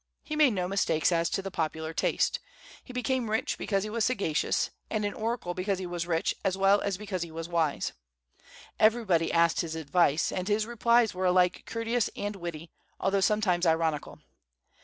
[0.23, 2.39] He made no mistakes as to the popular taste.
[2.83, 6.57] He became rich because he was sagacious, and an oracle because he was rich as
[6.57, 7.93] well as because he was wise.
[8.79, 14.17] Everybody asked his advice, and his replies were alike courteous and witty, although sometimes ironical.